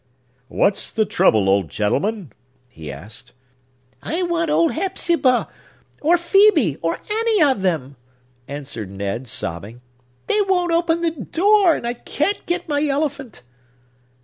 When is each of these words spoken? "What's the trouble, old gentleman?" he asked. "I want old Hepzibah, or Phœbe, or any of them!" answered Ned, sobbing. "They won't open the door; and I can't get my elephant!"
"What's 0.47 0.91
the 0.91 1.05
trouble, 1.05 1.47
old 1.47 1.69
gentleman?" 1.69 2.33
he 2.69 2.91
asked. 2.91 3.33
"I 4.01 4.23
want 4.23 4.49
old 4.49 4.71
Hepzibah, 4.71 5.47
or 6.01 6.15
Phœbe, 6.15 6.79
or 6.81 6.97
any 7.07 7.43
of 7.43 7.61
them!" 7.61 7.97
answered 8.47 8.89
Ned, 8.89 9.27
sobbing. 9.27 9.81
"They 10.25 10.41
won't 10.41 10.71
open 10.71 11.01
the 11.01 11.11
door; 11.11 11.75
and 11.75 11.85
I 11.85 11.93
can't 11.93 12.43
get 12.47 12.67
my 12.67 12.87
elephant!" 12.87 13.43